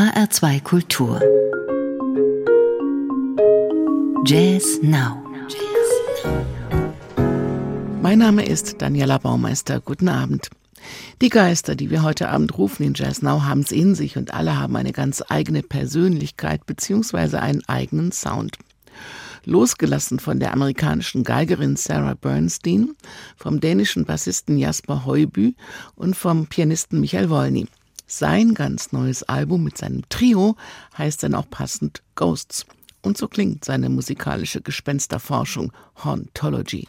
HR2 0.00 0.62
Kultur. 0.62 1.20
Jazz 4.24 4.78
Now. 4.80 5.22
Mein 8.00 8.20
Name 8.20 8.46
ist 8.46 8.80
Daniela 8.80 9.18
Baumeister. 9.18 9.80
Guten 9.80 10.08
Abend. 10.08 10.48
Die 11.20 11.28
Geister, 11.28 11.76
die 11.76 11.90
wir 11.90 12.02
heute 12.02 12.30
Abend 12.30 12.56
rufen 12.56 12.84
in 12.84 12.94
Jazz 12.94 13.20
Now, 13.20 13.42
haben 13.42 13.60
es 13.60 13.72
in 13.72 13.94
sich 13.94 14.16
und 14.16 14.32
alle 14.32 14.58
haben 14.58 14.74
eine 14.74 14.92
ganz 14.92 15.22
eigene 15.28 15.62
Persönlichkeit 15.62 16.64
bzw. 16.64 17.36
einen 17.36 17.62
eigenen 17.68 18.10
Sound 18.10 18.56
losgelassen 19.44 20.18
von 20.18 20.40
der 20.40 20.54
amerikanischen 20.54 21.24
Geigerin 21.24 21.76
Sarah 21.76 22.14
Bernstein, 22.14 22.94
vom 23.36 23.60
dänischen 23.60 24.06
Bassisten 24.06 24.56
Jasper 24.56 25.04
Heubü 25.04 25.52
und 25.94 26.16
vom 26.16 26.46
Pianisten 26.46 27.00
Michael 27.00 27.28
Wolny. 27.28 27.66
Sein 28.12 28.54
ganz 28.54 28.90
neues 28.90 29.22
Album 29.22 29.62
mit 29.62 29.78
seinem 29.78 30.02
Trio 30.08 30.56
heißt 30.98 31.22
dann 31.22 31.36
auch 31.36 31.48
passend 31.48 32.02
Ghosts. 32.16 32.66
Und 33.02 33.16
so 33.16 33.28
klingt 33.28 33.64
seine 33.64 33.88
musikalische 33.88 34.60
Gespensterforschung 34.60 35.72
Hauntology. 36.02 36.88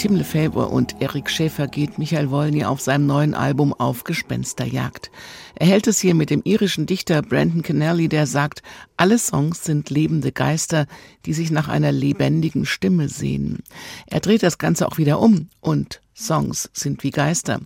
Tim 0.00 0.16
Lefebvre 0.16 0.66
und 0.66 1.02
Eric 1.02 1.28
Schäfer 1.28 1.68
geht 1.68 1.98
Michael 1.98 2.30
Wolny 2.30 2.64
auf 2.64 2.80
seinem 2.80 3.04
neuen 3.04 3.34
Album 3.34 3.74
auf 3.74 4.04
Gespensterjagd. 4.04 5.10
Er 5.56 5.66
hält 5.66 5.86
es 5.88 6.00
hier 6.00 6.14
mit 6.14 6.30
dem 6.30 6.40
irischen 6.42 6.86
Dichter 6.86 7.20
Brandon 7.20 7.60
Kennelly, 7.60 8.08
der 8.08 8.26
sagt, 8.26 8.62
alle 8.96 9.18
Songs 9.18 9.62
sind 9.62 9.90
lebende 9.90 10.32
Geister, 10.32 10.86
die 11.26 11.34
sich 11.34 11.50
nach 11.50 11.68
einer 11.68 11.92
lebendigen 11.92 12.64
Stimme 12.64 13.10
sehnen. 13.10 13.58
Er 14.06 14.20
dreht 14.20 14.42
das 14.42 14.56
Ganze 14.56 14.88
auch 14.88 14.96
wieder 14.96 15.20
um 15.20 15.50
und 15.60 16.00
Songs 16.16 16.70
sind 16.72 17.02
wie 17.02 17.10
Geister. 17.10 17.60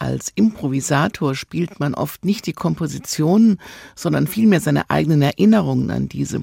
Als 0.00 0.32
Improvisator 0.34 1.36
spielt 1.36 1.78
man 1.78 1.94
oft 1.94 2.24
nicht 2.24 2.46
die 2.46 2.52
Kompositionen, 2.54 3.60
sondern 3.94 4.26
vielmehr 4.26 4.60
seine 4.60 4.90
eigenen 4.90 5.22
Erinnerungen 5.22 5.92
an 5.92 6.08
diese. 6.08 6.40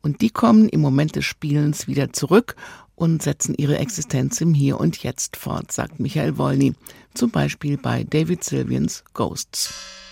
Und 0.00 0.22
die 0.22 0.30
kommen 0.30 0.68
im 0.68 0.80
Moment 0.80 1.16
des 1.16 1.26
Spielens 1.26 1.88
wieder 1.88 2.12
zurück 2.12 2.56
und 2.98 3.22
setzen 3.22 3.54
ihre 3.56 3.78
Existenz 3.78 4.40
im 4.40 4.54
Hier 4.54 4.78
und 4.80 5.02
Jetzt 5.02 5.36
fort, 5.36 5.72
sagt 5.72 6.00
Michael 6.00 6.36
Wolny, 6.36 6.74
zum 7.14 7.30
Beispiel 7.30 7.78
bei 7.78 8.04
David 8.04 8.44
Sylvians 8.44 9.04
Ghosts. 9.14 10.07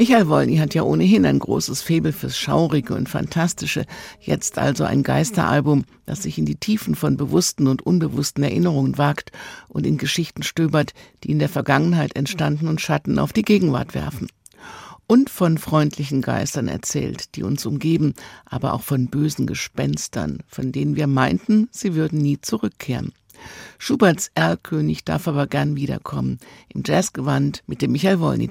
Michael 0.00 0.28
Wolny 0.28 0.56
hat 0.56 0.72
ja 0.72 0.82
ohnehin 0.82 1.26
ein 1.26 1.38
großes 1.38 1.82
Faible 1.82 2.14
fürs 2.14 2.34
Schaurige 2.34 2.94
und 2.94 3.06
Fantastische. 3.06 3.84
Jetzt 4.18 4.56
also 4.56 4.84
ein 4.84 5.02
Geisteralbum, 5.02 5.84
das 6.06 6.22
sich 6.22 6.38
in 6.38 6.46
die 6.46 6.56
Tiefen 6.56 6.94
von 6.94 7.18
bewussten 7.18 7.66
und 7.66 7.82
unbewussten 7.82 8.42
Erinnerungen 8.42 8.96
wagt 8.96 9.30
und 9.68 9.86
in 9.86 9.98
Geschichten 9.98 10.42
stöbert, 10.42 10.94
die 11.22 11.30
in 11.30 11.38
der 11.38 11.50
Vergangenheit 11.50 12.16
entstanden 12.16 12.66
und 12.66 12.80
Schatten 12.80 13.18
auf 13.18 13.34
die 13.34 13.42
Gegenwart 13.42 13.94
werfen. 13.94 14.28
Und 15.06 15.28
von 15.28 15.58
freundlichen 15.58 16.22
Geistern 16.22 16.68
erzählt, 16.68 17.34
die 17.34 17.42
uns 17.42 17.66
umgeben, 17.66 18.14
aber 18.46 18.72
auch 18.72 18.82
von 18.82 19.08
bösen 19.08 19.46
Gespenstern, 19.46 20.38
von 20.48 20.72
denen 20.72 20.96
wir 20.96 21.08
meinten, 21.08 21.68
sie 21.72 21.94
würden 21.94 22.20
nie 22.20 22.40
zurückkehren. 22.40 23.12
Schuberts 23.76 24.30
Erlkönig 24.34 25.04
darf 25.04 25.28
aber 25.28 25.46
gern 25.46 25.76
wiederkommen, 25.76 26.38
im 26.70 26.84
Jazzgewand 26.86 27.62
mit 27.66 27.82
dem 27.82 27.92
Michael 27.92 28.20
Wolny 28.20 28.48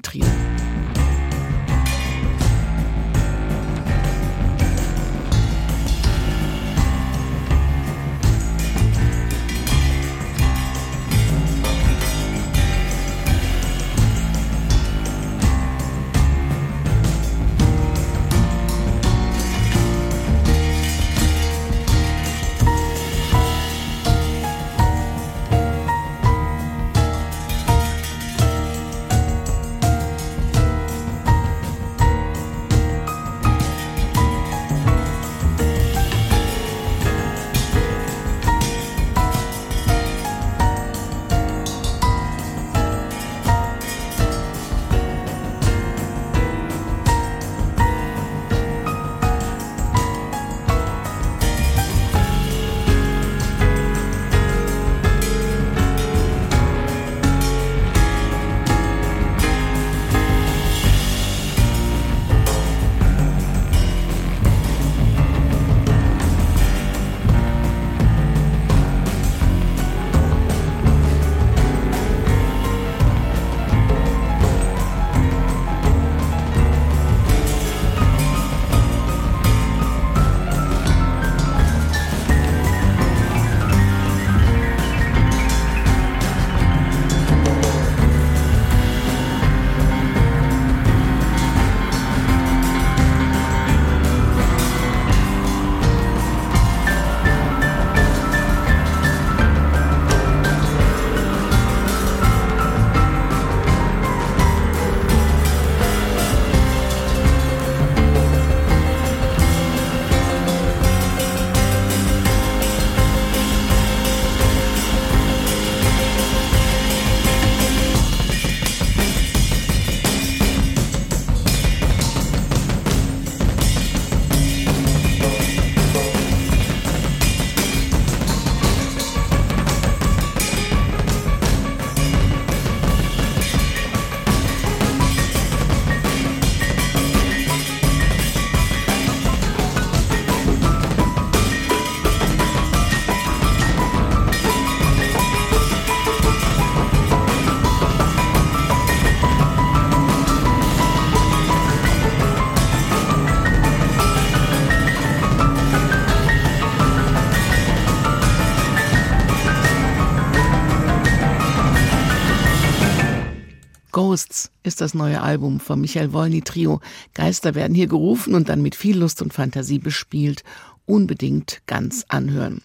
das 164.80 164.94
neue 164.94 165.20
Album 165.20 165.60
vom 165.60 165.80
Michael 165.80 166.12
Wolny 166.12 166.42
Trio. 166.42 166.80
Geister 167.14 167.54
werden 167.54 167.74
hier 167.74 167.86
gerufen 167.86 168.34
und 168.34 168.48
dann 168.48 168.62
mit 168.62 168.74
viel 168.74 168.98
Lust 168.98 169.22
und 169.22 169.32
Fantasie 169.32 169.78
bespielt. 169.78 170.42
Unbedingt 170.86 171.62
ganz 171.66 172.04
anhören. 172.08 172.62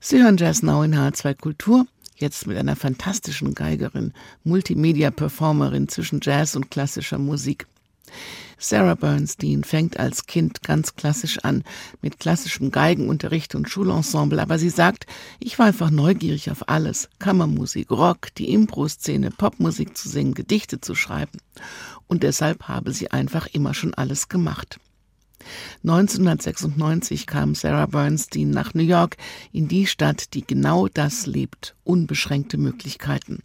Sie 0.00 0.22
hören 0.22 0.36
Jazz 0.36 0.62
Now 0.62 0.82
in 0.82 0.94
H2 0.94 1.34
Kultur. 1.34 1.86
Jetzt 2.16 2.46
mit 2.46 2.56
einer 2.56 2.76
fantastischen 2.76 3.54
Geigerin, 3.54 4.14
Multimedia-Performerin 4.44 5.88
zwischen 5.88 6.20
Jazz 6.22 6.56
und 6.56 6.70
klassischer 6.70 7.18
Musik. 7.18 7.66
Sarah 8.58 8.94
Bernstein 8.94 9.64
fängt 9.64 9.98
als 9.98 10.26
Kind 10.26 10.62
ganz 10.62 10.94
klassisch 10.96 11.38
an, 11.40 11.62
mit 12.00 12.18
klassischem 12.18 12.70
Geigenunterricht 12.70 13.54
und 13.54 13.68
Schulensemble, 13.68 14.40
aber 14.40 14.58
sie 14.58 14.70
sagt, 14.70 15.06
ich 15.38 15.58
war 15.58 15.66
einfach 15.66 15.90
neugierig 15.90 16.50
auf 16.50 16.68
alles. 16.68 17.10
Kammermusik, 17.18 17.90
Rock, 17.90 18.34
die 18.34 18.52
Impro-Szene, 18.52 19.30
Popmusik 19.30 19.96
zu 19.96 20.08
singen, 20.08 20.34
Gedichte 20.34 20.80
zu 20.80 20.94
schreiben. 20.94 21.38
Und 22.06 22.22
deshalb 22.22 22.66
habe 22.68 22.92
sie 22.92 23.10
einfach 23.10 23.46
immer 23.46 23.74
schon 23.74 23.92
alles 23.92 24.28
gemacht. 24.28 24.80
1996 25.84 27.26
kam 27.26 27.54
Sarah 27.54 27.86
Bernstein 27.86 28.50
nach 28.50 28.74
New 28.74 28.82
York, 28.82 29.16
in 29.52 29.68
die 29.68 29.86
Stadt, 29.86 30.32
die 30.34 30.46
genau 30.46 30.88
das 30.88 31.26
lebt, 31.26 31.76
unbeschränkte 31.84 32.56
Möglichkeiten 32.56 33.42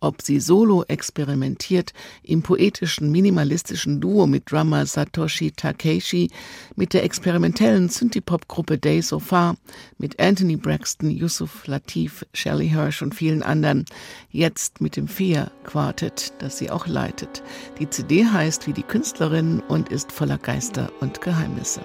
ob 0.00 0.22
sie 0.22 0.40
solo 0.40 0.84
experimentiert 0.88 1.92
im 2.22 2.42
poetischen 2.42 3.10
minimalistischen 3.10 4.00
Duo 4.00 4.26
mit 4.26 4.50
Drummer 4.50 4.86
Satoshi 4.86 5.52
Takeishi, 5.52 6.30
mit 6.76 6.92
der 6.92 7.04
experimentellen 7.04 7.88
Synthie-Pop-Gruppe 7.88 8.78
Day 8.78 9.02
So 9.02 9.18
Far, 9.18 9.56
mit 9.98 10.18
Anthony 10.20 10.56
Braxton, 10.56 11.10
Yusuf 11.10 11.66
Latif, 11.66 12.24
Shelley 12.34 12.68
Hirsch 12.68 13.02
und 13.02 13.14
vielen 13.14 13.42
anderen, 13.42 13.84
jetzt 14.30 14.80
mit 14.80 14.96
dem 14.96 15.08
Fea 15.08 15.50
Quartet, 15.64 16.32
das 16.38 16.58
sie 16.58 16.70
auch 16.70 16.86
leitet. 16.86 17.42
Die 17.78 17.88
CD 17.88 18.26
heißt 18.26 18.66
wie 18.66 18.72
die 18.72 18.82
Künstlerin 18.82 19.60
und 19.68 19.90
ist 19.90 20.12
voller 20.12 20.38
Geister 20.38 20.90
und 21.00 21.20
Geheimnisse. 21.20 21.82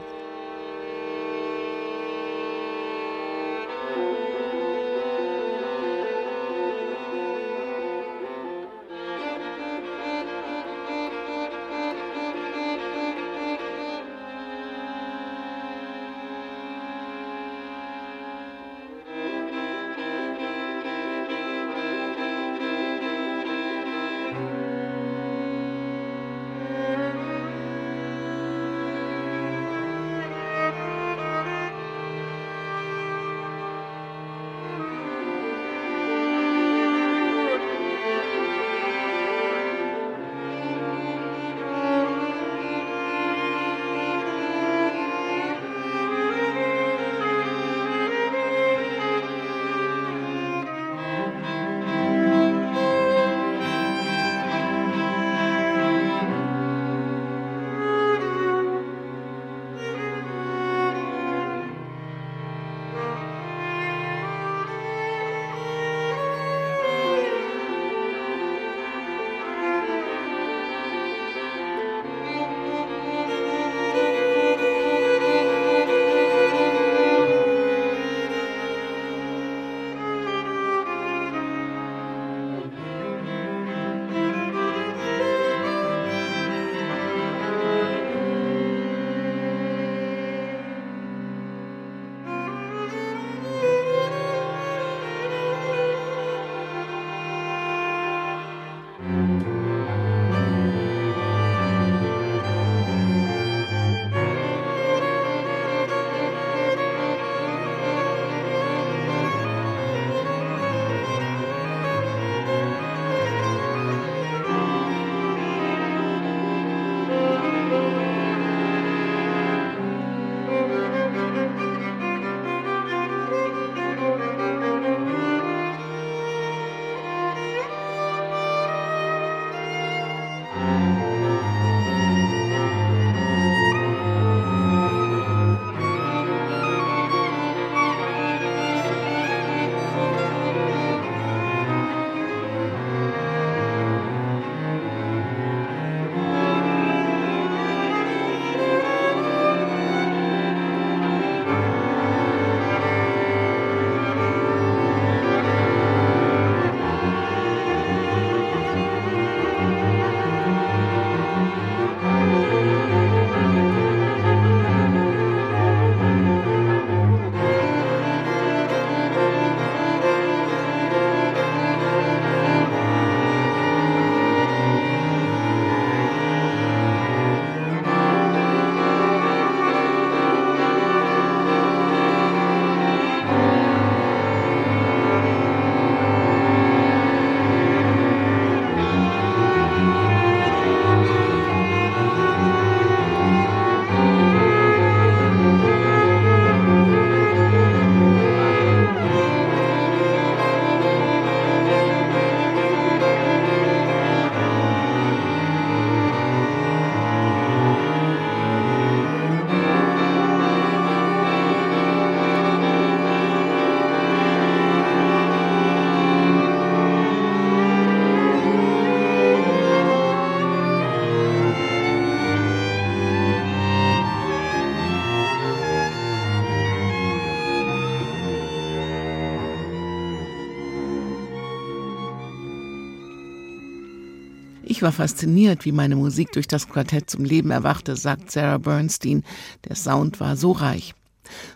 Ich 234.77 234.83
war 234.83 234.91
fasziniert, 234.91 235.65
wie 235.65 235.71
meine 235.71 235.95
Musik 235.95 236.33
durch 236.33 236.47
das 236.47 236.69
Quartett 236.69 237.09
zum 237.09 237.25
Leben 237.25 237.49
erwachte, 237.49 237.95
sagt 237.95 238.29
Sarah 238.29 238.59
Bernstein. 238.59 239.23
Der 239.67 239.75
Sound 239.75 240.19
war 240.19 240.37
so 240.37 240.51
reich. 240.51 240.93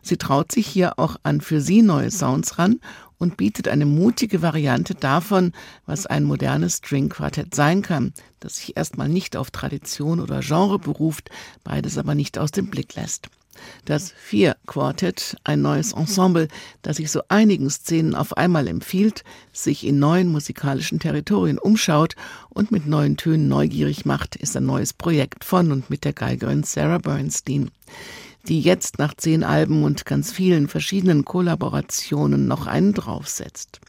Sie 0.01 0.17
traut 0.17 0.51
sich 0.51 0.65
hier 0.65 0.97
auch 0.97 1.17
an 1.21 1.39
für 1.39 1.61
sie 1.61 1.83
neue 1.83 2.09
Sounds 2.09 2.57
ran 2.57 2.79
und 3.19 3.37
bietet 3.37 3.67
eine 3.67 3.85
mutige 3.85 4.41
Variante 4.41 4.95
davon, 4.95 5.53
was 5.85 6.07
ein 6.07 6.23
modernes 6.23 6.77
String-Quartett 6.77 7.53
sein 7.53 7.83
kann, 7.83 8.11
das 8.39 8.55
sich 8.55 8.75
erstmal 8.75 9.07
nicht 9.07 9.37
auf 9.37 9.51
Tradition 9.51 10.19
oder 10.19 10.39
Genre 10.39 10.79
beruft, 10.79 11.29
beides 11.63 11.99
aber 11.99 12.15
nicht 12.15 12.39
aus 12.39 12.49
dem 12.49 12.71
Blick 12.71 12.95
lässt. 12.95 13.29
Das 13.86 14.12
Vier-Quartett, 14.12 15.38
ein 15.43 15.62
neues 15.62 15.93
Ensemble, 15.93 16.48
das 16.81 16.98
sich 16.98 17.12
so 17.12 17.22
einigen 17.27 17.70
Szenen 17.70 18.15
auf 18.15 18.38
einmal 18.38 18.67
empfiehlt, 18.67 19.24
sich 19.51 19.86
in 19.86 20.00
neuen 20.00 20.29
musikalischen 20.29 21.00
Territorien 21.00 21.58
umschaut 21.58 22.15
und 22.50 22.72
mit 22.72 22.88
neuen 22.88 23.17
Tönen 23.17 23.48
neugierig 23.48 24.05
macht, 24.05 24.36
ist 24.36 24.55
ein 24.55 24.65
neues 24.65 24.93
Projekt 24.93 25.43
von 25.43 25.72
und 25.72 25.89
mit 25.89 26.05
der 26.05 26.13
Geigerin 26.13 26.63
Sarah 26.63 27.00
Bernstein 27.00 27.72
die 28.48 28.62
jetzt 28.62 28.98
nach 28.98 29.13
zehn 29.13 29.43
Alben 29.43 29.84
und 29.84 30.05
ganz 30.05 30.31
vielen 30.31 30.67
verschiedenen 30.67 31.25
Kollaborationen 31.25 32.48
noch 32.48 32.65
einen 32.65 32.93
draufsetzt. 32.93 33.81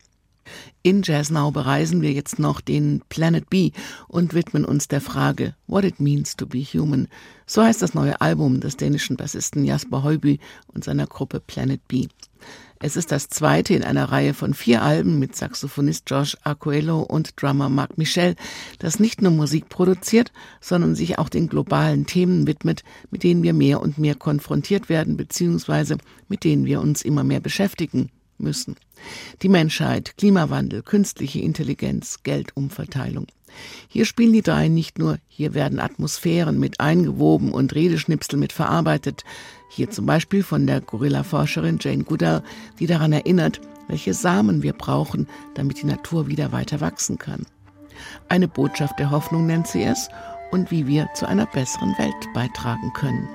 In 0.82 1.02
Jazz 1.02 1.30
Now 1.30 1.50
bereisen 1.50 2.02
wir 2.02 2.12
jetzt 2.12 2.38
noch 2.38 2.60
den 2.60 3.02
Planet 3.08 3.48
B 3.48 3.72
und 4.08 4.34
widmen 4.34 4.64
uns 4.64 4.88
der 4.88 5.00
Frage 5.00 5.54
What 5.66 5.84
it 5.84 6.00
means 6.00 6.36
to 6.36 6.46
be 6.46 6.60
human. 6.60 7.08
So 7.46 7.62
heißt 7.62 7.82
das 7.82 7.94
neue 7.94 8.20
Album 8.20 8.60
des 8.60 8.76
dänischen 8.76 9.16
Bassisten 9.16 9.64
Jasper 9.64 10.02
Heuby 10.02 10.40
und 10.72 10.84
seiner 10.84 11.06
Gruppe 11.06 11.40
Planet 11.40 11.86
B. 11.86 12.08
Es 12.84 12.96
ist 12.96 13.12
das 13.12 13.28
zweite 13.28 13.74
in 13.74 13.84
einer 13.84 14.10
Reihe 14.10 14.34
von 14.34 14.54
vier 14.54 14.82
Alben 14.82 15.20
mit 15.20 15.36
Saxophonist 15.36 16.10
Josh 16.10 16.36
Arcoello 16.42 17.00
und 17.00 17.40
Drummer 17.40 17.68
Marc 17.68 17.96
Michel, 17.96 18.34
das 18.80 18.98
nicht 18.98 19.22
nur 19.22 19.30
Musik 19.30 19.68
produziert, 19.68 20.32
sondern 20.60 20.96
sich 20.96 21.16
auch 21.20 21.28
den 21.28 21.48
globalen 21.48 22.06
Themen 22.06 22.48
widmet, 22.48 22.82
mit 23.12 23.22
denen 23.22 23.44
wir 23.44 23.52
mehr 23.52 23.80
und 23.80 23.98
mehr 23.98 24.16
konfrontiert 24.16 24.88
werden 24.88 25.16
bzw. 25.16 25.98
mit 26.26 26.42
denen 26.42 26.64
wir 26.64 26.80
uns 26.80 27.02
immer 27.02 27.22
mehr 27.22 27.40
beschäftigen 27.40 28.10
müssen. 28.38 28.76
Die 29.42 29.48
Menschheit, 29.48 30.16
Klimawandel, 30.16 30.82
künstliche 30.82 31.40
Intelligenz, 31.40 32.22
Geldumverteilung. 32.22 33.26
Hier 33.88 34.04
spielen 34.04 34.32
die 34.32 34.42
drei 34.42 34.68
nicht 34.68 34.98
nur, 34.98 35.18
hier 35.28 35.54
werden 35.54 35.80
Atmosphären 35.80 36.58
mit 36.58 36.80
eingewoben 36.80 37.52
und 37.52 37.74
Redeschnipsel 37.74 38.38
mit 38.38 38.52
verarbeitet. 38.52 39.24
Hier 39.70 39.90
zum 39.90 40.06
Beispiel 40.06 40.42
von 40.42 40.66
der 40.66 40.80
Gorilla-Forscherin 40.80 41.78
Jane 41.80 42.04
Goodall, 42.04 42.42
die 42.78 42.86
daran 42.86 43.12
erinnert, 43.12 43.60
welche 43.88 44.14
Samen 44.14 44.62
wir 44.62 44.72
brauchen, 44.72 45.26
damit 45.54 45.82
die 45.82 45.86
Natur 45.86 46.28
wieder 46.28 46.52
weiter 46.52 46.80
wachsen 46.80 47.18
kann. 47.18 47.46
Eine 48.28 48.48
Botschaft 48.48 48.98
der 48.98 49.10
Hoffnung 49.10 49.46
nennt 49.46 49.66
sie 49.66 49.82
es 49.82 50.08
und 50.50 50.70
wie 50.70 50.86
wir 50.86 51.08
zu 51.14 51.26
einer 51.26 51.46
besseren 51.46 51.94
Welt 51.98 52.32
beitragen 52.34 52.92
können. 52.94 53.28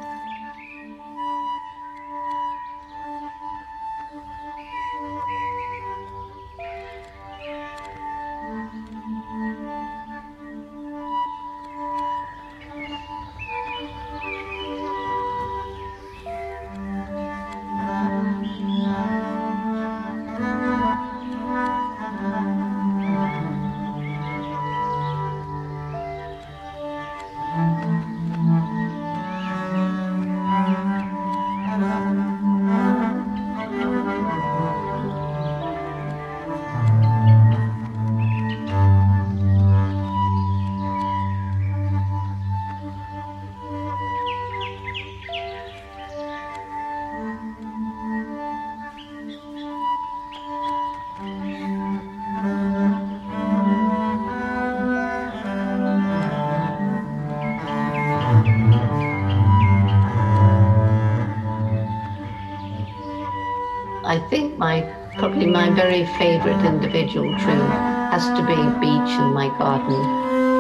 Probably 65.18 65.48
my 65.48 65.70
very 65.74 66.06
favorite 66.18 66.64
individual 66.64 67.30
tree 67.40 67.68
has 68.14 68.24
to 68.38 68.46
be 68.46 68.56
Beech 68.80 69.14
in 69.18 69.34
my 69.34 69.50
garden. 69.58 69.98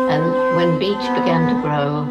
And 0.10 0.56
when 0.58 0.80
Beech 0.80 1.06
began 1.14 1.54
to 1.54 1.62
grow, 1.62 2.04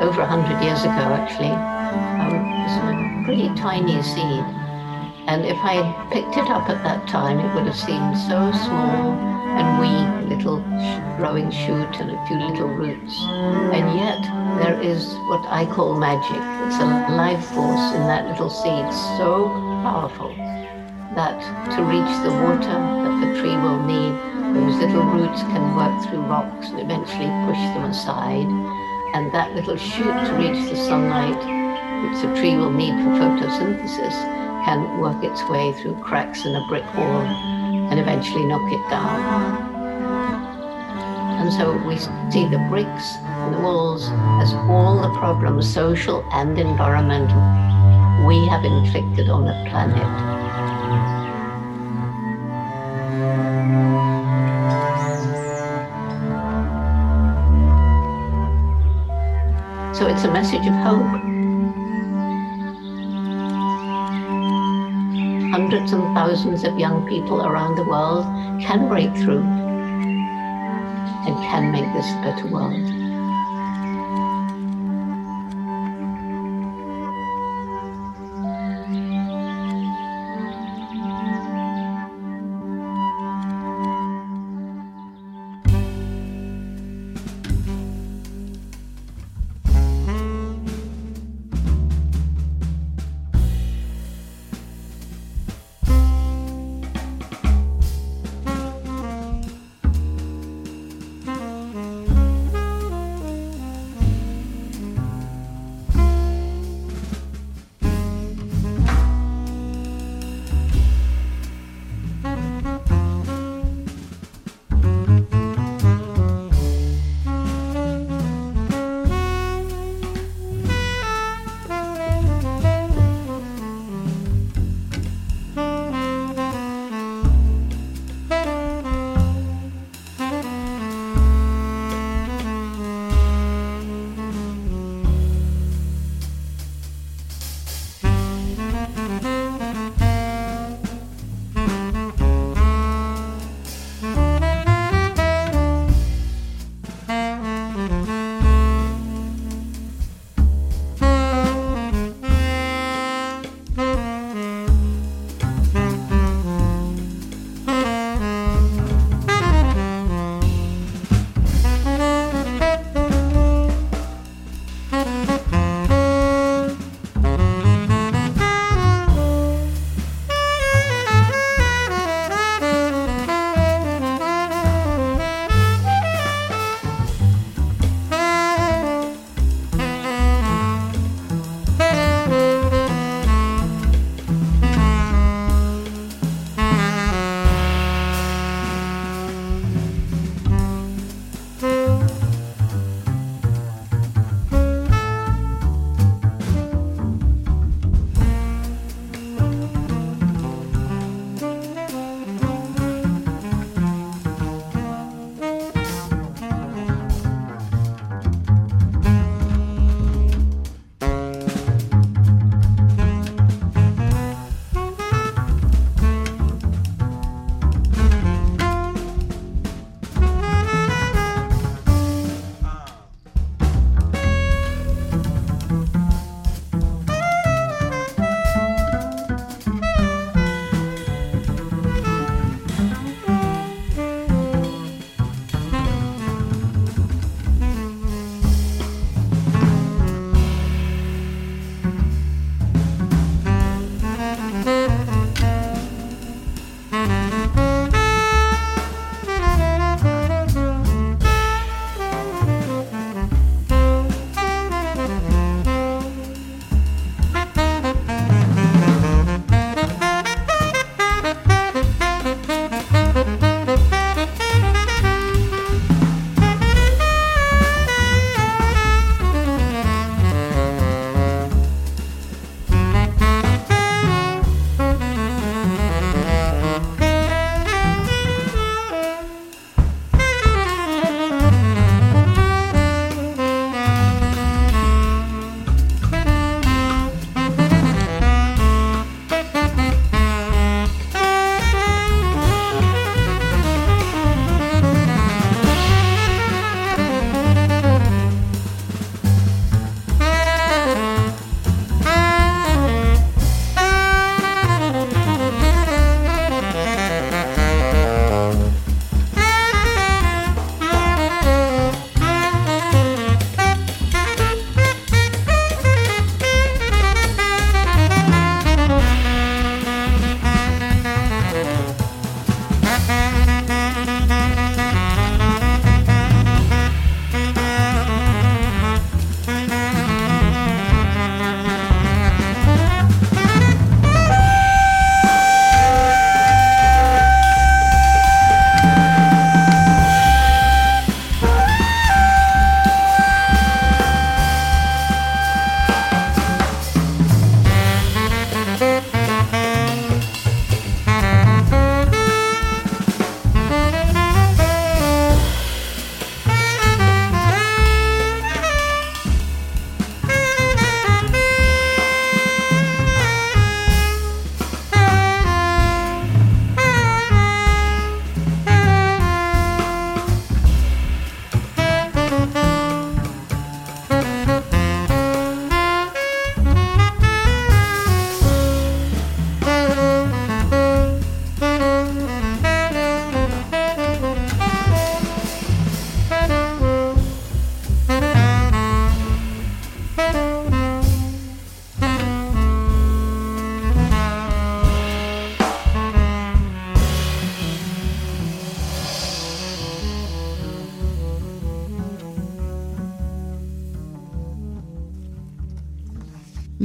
over 0.00 0.22
a 0.22 0.26
hundred 0.26 0.62
years 0.64 0.82
ago 0.82 1.06
actually, 1.18 1.50
um, 1.50 2.32
it 2.32 2.62
was 2.64 2.76
a 2.78 3.24
pretty 3.24 3.48
tiny 3.60 4.02
seed. 4.02 4.44
And 5.26 5.44
if 5.44 5.58
I 5.60 5.82
picked 6.12 6.36
it 6.38 6.48
up 6.48 6.70
at 6.70 6.82
that 6.84 7.06
time, 7.08 7.38
it 7.38 7.54
would 7.54 7.66
have 7.66 7.76
seemed 7.76 8.16
so 8.16 8.50
small 8.64 9.12
and 9.58 9.68
weak, 9.82 10.30
little 10.30 10.62
growing 11.18 11.50
shoot 11.50 12.00
and 12.00 12.10
a 12.10 12.26
few 12.26 12.38
little 12.38 12.68
roots. 12.68 13.14
And 13.74 13.98
yet 13.98 14.22
there 14.62 14.80
is 14.80 15.04
what 15.28 15.44
I 15.50 15.66
call 15.66 15.98
magic. 15.98 16.40
It's 16.66 16.80
a 16.80 17.14
life 17.14 17.44
force 17.46 17.94
in 17.94 18.06
that 18.06 18.26
little 18.26 18.48
seed, 18.48 18.86
so 19.18 19.48
powerful 19.82 20.49
that 21.14 21.38
to 21.76 21.82
reach 21.82 22.12
the 22.22 22.30
water 22.30 22.78
that 22.78 23.16
the 23.20 23.40
tree 23.40 23.56
will 23.56 23.82
need, 23.82 24.14
those 24.54 24.76
little 24.82 25.04
roots 25.04 25.42
can 25.42 25.74
work 25.76 25.94
through 26.06 26.22
rocks 26.22 26.68
and 26.70 26.80
eventually 26.80 27.30
push 27.46 27.62
them 27.74 27.84
aside. 27.90 28.46
And 29.14 29.32
that 29.32 29.54
little 29.54 29.76
shoot 29.76 30.12
to 30.12 30.32
reach 30.38 30.70
the 30.70 30.76
sunlight, 30.76 31.38
which 32.02 32.22
the 32.22 32.34
tree 32.40 32.56
will 32.56 32.70
need 32.70 32.94
for 33.02 33.10
photosynthesis, 33.18 34.14
can 34.64 35.00
work 35.00 35.22
its 35.24 35.42
way 35.48 35.72
through 35.80 35.96
cracks 36.02 36.44
in 36.44 36.54
a 36.54 36.66
brick 36.68 36.84
wall 36.94 37.22
and 37.90 37.98
eventually 37.98 38.44
knock 38.44 38.70
it 38.72 38.90
down. 38.90 39.70
And 41.40 41.52
so 41.52 41.76
we 41.86 41.96
see 41.96 42.46
the 42.46 42.64
bricks 42.68 43.16
and 43.16 43.54
the 43.54 43.60
walls 43.60 44.08
as 44.42 44.52
all 44.54 45.00
the 45.00 45.18
problems, 45.18 45.72
social 45.72 46.24
and 46.32 46.58
environmental, 46.58 47.40
we 48.26 48.46
have 48.46 48.64
inflicted 48.64 49.28
on 49.28 49.44
the 49.46 49.54
planet. 49.70 50.39
It's 60.20 60.28
a 60.28 60.32
message 60.32 60.66
of 60.66 60.74
hope. 60.74 61.00
Hundreds 65.50 65.92
and 65.92 66.02
thousands 66.14 66.62
of 66.62 66.78
young 66.78 67.08
people 67.08 67.46
around 67.46 67.76
the 67.76 67.84
world 67.84 68.26
can 68.60 68.86
break 68.86 69.10
through 69.16 69.40
and 71.24 71.36
can 71.48 71.72
make 71.72 71.90
this 71.94 72.04
a 72.04 72.20
better 72.20 72.46
world. 72.48 72.99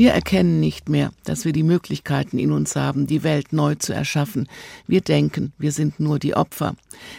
Wir 0.05 0.13
erkennen 0.13 0.59
nicht 0.59 0.87
mehr, 0.87 1.11
dass 1.23 1.45
wir 1.45 1.51
die 1.51 1.63
Möglichkeiten 1.63 2.37
in 2.37 2.51
uns 2.51 2.75
haben, 2.75 3.07
die 3.07 3.23
Welt 3.23 3.53
neu 3.53 3.73
zu 3.73 3.91
erschaffen. 3.91 4.47
Wir 4.85 5.01
denken, 5.01 5.51
wir 5.57 5.71
sind 5.71 5.99
nur 5.99 6.19
die 6.19 6.35
Opfer. 6.35 6.75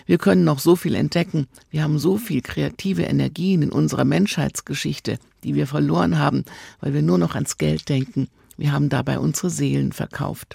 Wir 0.07 0.19
können 0.19 0.45
noch 0.45 0.61
so 0.61 0.77
viel 0.77 0.95
entdecken. 0.95 1.49
Wir 1.69 1.83
haben 1.83 1.99
so 1.99 2.17
viel 2.17 2.43
kreative 2.43 3.03
Energien 3.03 3.63
in 3.63 3.73
unserer 3.73 4.05
Menschheitsgeschichte, 4.05 5.19
die 5.43 5.57
wir 5.57 5.67
verloren 5.67 6.21
haben, 6.21 6.45
weil 6.79 6.95
wir 6.95 7.03
nur 7.03 7.19
noch 7.19 7.35
ans 7.35 7.59
Geld 7.59 7.89
denken. 7.89 8.29
Wir 8.57 8.71
haben 8.71 8.89
dabei 8.89 9.19
unsere 9.19 9.51
Seelen 9.51 9.91
verkauft. 9.91 10.55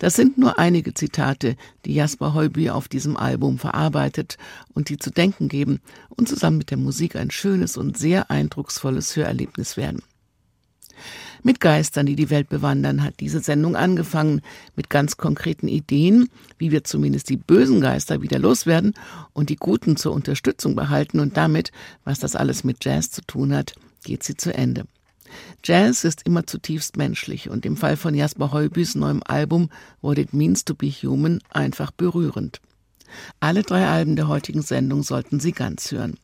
Das 0.00 0.14
sind 0.14 0.36
nur 0.36 0.58
einige 0.58 0.92
Zitate, 0.92 1.54
die 1.84 1.94
Jasper 1.94 2.34
Heuby 2.34 2.70
auf 2.70 2.88
diesem 2.88 3.16
Album 3.16 3.58
verarbeitet 3.60 4.38
und 4.74 4.88
die 4.88 4.96
zu 4.96 5.12
denken 5.12 5.46
geben 5.46 5.78
und 6.08 6.28
zusammen 6.28 6.58
mit 6.58 6.72
der 6.72 6.78
Musik 6.78 7.14
ein 7.14 7.30
schönes 7.30 7.76
und 7.76 7.96
sehr 7.96 8.28
eindrucksvolles 8.28 9.14
Hörerlebnis 9.14 9.76
werden. 9.76 10.02
Mit 11.46 11.60
Geistern, 11.60 12.06
die 12.06 12.16
die 12.16 12.30
Welt 12.30 12.48
bewandern, 12.48 13.02
hat 13.02 13.20
diese 13.20 13.40
Sendung 13.40 13.76
angefangen 13.76 14.40
mit 14.76 14.88
ganz 14.88 15.18
konkreten 15.18 15.68
Ideen, 15.68 16.30
wie 16.56 16.72
wir 16.72 16.84
zumindest 16.84 17.28
die 17.28 17.36
bösen 17.36 17.82
Geister 17.82 18.22
wieder 18.22 18.38
loswerden 18.38 18.94
und 19.34 19.50
die 19.50 19.56
guten 19.56 19.98
zur 19.98 20.14
Unterstützung 20.14 20.74
behalten 20.74 21.20
und 21.20 21.36
damit, 21.36 21.70
was 22.02 22.18
das 22.18 22.34
alles 22.34 22.64
mit 22.64 22.82
Jazz 22.82 23.10
zu 23.10 23.20
tun 23.20 23.54
hat, 23.54 23.74
geht 24.04 24.22
sie 24.22 24.38
zu 24.38 24.54
Ende. 24.54 24.86
Jazz 25.62 26.04
ist 26.04 26.22
immer 26.24 26.46
zutiefst 26.46 26.96
menschlich 26.96 27.50
und 27.50 27.66
im 27.66 27.76
Fall 27.76 27.98
von 27.98 28.14
Jasper 28.14 28.50
Heubys 28.50 28.94
neuem 28.94 29.22
Album 29.26 29.68
What 30.00 30.16
It 30.16 30.32
Means 30.32 30.64
to 30.64 30.74
Be 30.74 30.88
Human 30.88 31.40
einfach 31.50 31.90
berührend. 31.90 32.62
Alle 33.40 33.64
drei 33.64 33.86
Alben 33.86 34.16
der 34.16 34.28
heutigen 34.28 34.62
Sendung 34.62 35.02
sollten 35.02 35.40
Sie 35.40 35.52
ganz 35.52 35.92
hören. 35.92 36.16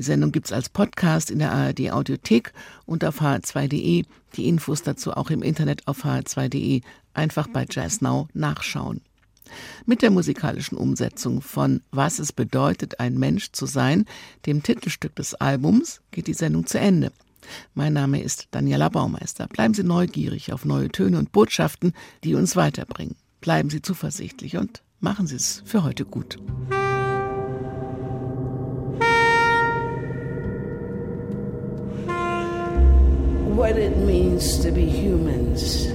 Die 0.00 0.04
Sendung 0.06 0.32
gibt's 0.32 0.50
als 0.50 0.70
Podcast 0.70 1.30
in 1.30 1.40
der 1.40 1.52
ARD 1.52 1.90
Audiothek 1.90 2.54
und 2.86 3.04
auf 3.04 3.20
hr2.de. 3.20 4.06
Die 4.34 4.48
Infos 4.48 4.82
dazu 4.82 5.12
auch 5.12 5.28
im 5.28 5.42
Internet 5.42 5.86
auf 5.86 6.06
hr2.de. 6.06 6.80
Einfach 7.12 7.48
bei 7.48 7.66
Jazz 7.68 8.00
Now 8.00 8.26
nachschauen. 8.32 9.02
Mit 9.84 10.00
der 10.00 10.10
musikalischen 10.10 10.78
Umsetzung 10.78 11.42
von 11.42 11.82
Was 11.90 12.18
es 12.18 12.32
bedeutet, 12.32 12.98
ein 12.98 13.18
Mensch 13.18 13.52
zu 13.52 13.66
sein, 13.66 14.06
dem 14.46 14.62
Titelstück 14.62 15.14
des 15.16 15.34
Albums, 15.34 16.00
geht 16.12 16.28
die 16.28 16.32
Sendung 16.32 16.64
zu 16.64 16.80
Ende. 16.80 17.12
Mein 17.74 17.92
Name 17.92 18.22
ist 18.22 18.48
Daniela 18.52 18.88
Baumeister. 18.88 19.48
Bleiben 19.48 19.74
Sie 19.74 19.84
neugierig 19.84 20.54
auf 20.54 20.64
neue 20.64 20.88
Töne 20.88 21.18
und 21.18 21.30
Botschaften, 21.30 21.92
die 22.24 22.34
uns 22.34 22.56
weiterbringen. 22.56 23.16
Bleiben 23.42 23.68
Sie 23.68 23.82
zuversichtlich 23.82 24.56
und 24.56 24.80
machen 24.98 25.26
Sie 25.26 25.36
es 25.36 25.62
für 25.66 25.84
heute 25.84 26.06
gut. 26.06 26.38
What 33.70 33.78
it 33.78 33.98
means 33.98 34.58
to 34.64 34.72
be 34.72 34.84
humans. 34.84 35.86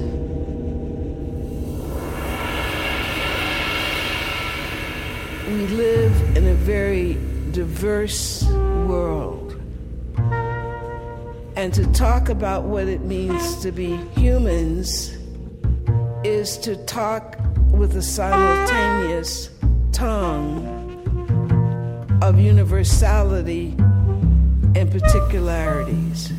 We 5.46 5.68
live 5.76 6.38
in 6.38 6.48
a 6.48 6.54
very 6.54 7.18
diverse 7.52 8.46
world. 8.46 9.62
And 11.58 11.74
to 11.74 11.86
talk 11.92 12.30
about 12.30 12.64
what 12.64 12.88
it 12.88 13.02
means 13.02 13.58
to 13.64 13.74
be 13.74 13.98
humans 14.16 15.18
is 16.24 16.58
to 16.60 16.78
talk 16.86 17.38
with 17.72 17.98
a 17.98 18.02
simultaneous 18.02 19.50
tongue 19.92 20.64
of 22.22 22.40
universality 22.40 23.76
and 24.78 24.90
particularities. 24.90 26.32